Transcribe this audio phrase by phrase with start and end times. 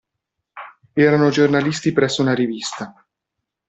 [0.93, 3.05] Erano giornalisti presso una rivista.